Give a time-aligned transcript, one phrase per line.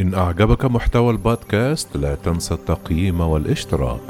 [0.00, 4.00] إن أعجبك محتوى البودكاست لا تنسى التقييم والاشتراك.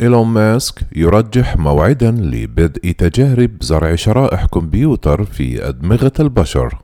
[0.00, 6.78] إيلون ماسك يرجح موعدا لبدء تجارب زرع شرائح كمبيوتر في أدمغة البشر.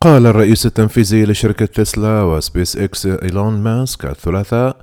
[0.00, 4.76] قال الرئيس التنفيذي لشركة تسلا وسبيس إكس إيلون ماسك الثلاثاء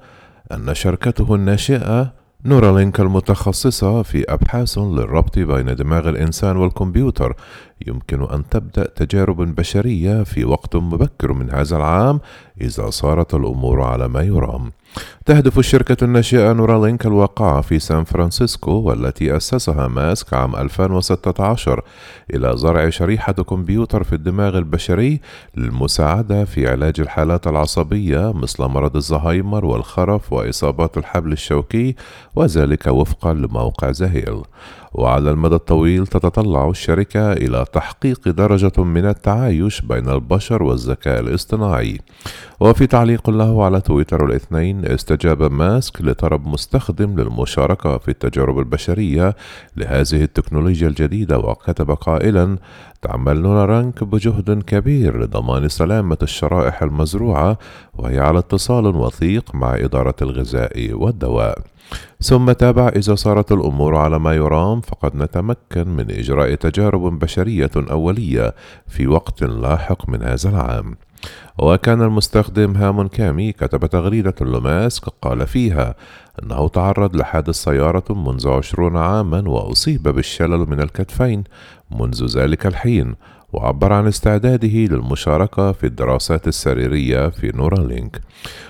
[0.52, 7.36] أن شركته الناشئة نورالينك المتخصصة في أبحاث للربط بين دماغ الإنسان والكمبيوتر
[7.88, 12.20] يمكن أن تبدأ تجارب بشرية في وقت مبكر من هذا العام
[12.62, 14.72] إذا سارت الأمور على ما يرام.
[15.26, 21.82] تهدف الشركة الناشئة نورالينك الواقعة في سان فرانسيسكو والتي أسسها ماسك عام 2016
[22.34, 25.22] إلى زرع شريحة كمبيوتر في الدماغ البشري
[25.58, 31.96] للمساعدة في علاج الحالات العصبية مثل مرض الزهايمر والخرف وإصابات الحبل الشوكي
[32.36, 34.42] وذلك وفقا لموقع زهيل.
[34.94, 42.00] وعلى المدى الطويل تتطلع الشركة إلى تحقيق درجة من التعايش بين البشر والذكاء الاصطناعي.
[42.60, 49.36] وفي تعليق له على تويتر الاثنين استجاب ماسك لطلب مستخدم للمشاركة في التجارب البشرية
[49.78, 52.58] لهذه التكنولوجيا الجديدة وكتب قائلا
[53.02, 57.58] تعمل نورانك بجهد كبير لضمان سلامة الشرائح المزروعة
[57.94, 61.58] وهي على اتصال وثيق مع إدارة الغذاء والدواء.
[62.22, 68.56] ثم تابع إذا صارت الأمور على ما يرام فقد نتمكن من إجراء تجارب بشرية أولية
[68.88, 70.96] في وقت لاحق من هذا العام.
[71.60, 75.96] وكان المستخدم هامون كامي كتب تغريدة لماسك قال فيها
[76.44, 81.44] أنه تعرض لحادث سيارة منذ عشرون عاما وأصيب بالشلل من الكتفين
[81.92, 83.16] منذ ذلك الحين.
[83.54, 88.22] وعبر عن استعداده للمشاركة في الدراسات السريرية في نورالينك.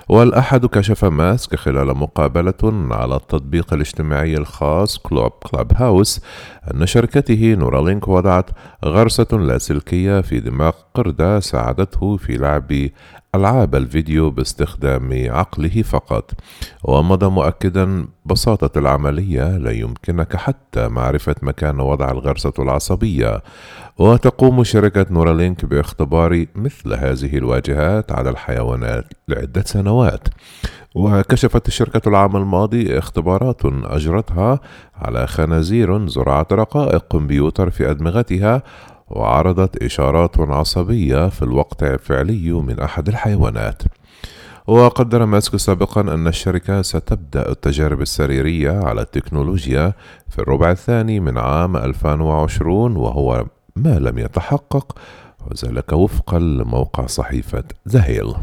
[0.10, 6.22] والأحد كشف ماسك خلال مقابلة على التطبيق الاجتماعي الخاص كلوب كلاب هاوس
[6.74, 8.50] أن شركته نورالينك وضعت
[8.86, 12.90] غرسة لاسلكية في دماغ قردة ساعدته في لعب
[13.36, 16.32] ألعاب الفيديو باستخدام عقله فقط
[16.84, 23.42] ومضى مؤكدا بساطة العملية لا يمكنك حتى معرفة مكان وضع الغرسة العصبية.
[23.98, 30.28] وتقوم شركة نورالينك باختبار مثل هذه الواجهات على الحيوانات لعدة سنوات.
[30.96, 34.60] وكشفت الشركة العام الماضي اختبارات أجرتها
[34.96, 38.64] على خنازير زرعت رقائق كمبيوتر في أدمغتها
[39.16, 43.84] وعرضت إشارات عصبية في الوقت الفعلي من أحد الحيوانات.
[44.68, 49.94] وقدر ماسك سابقا أن الشركة ستبدأ التجارب السريرية على التكنولوجيا
[50.30, 53.46] في الربع الثاني من عام 2020 وهو
[53.76, 54.96] ما لم يتحقق
[55.48, 58.34] وذلك وفقا لموقع صحيفة ذا هيل